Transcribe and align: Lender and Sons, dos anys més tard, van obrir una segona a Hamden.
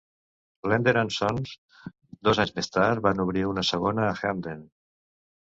Lender 0.69 0.93
and 1.01 1.11
Sons, 1.15 1.51
dos 2.29 2.41
anys 2.45 2.55
més 2.57 2.73
tard, 2.79 3.05
van 3.09 3.23
obrir 3.27 3.45
una 3.53 3.67
segona 3.71 4.09
a 4.09 4.19
Hamden. 4.33 4.67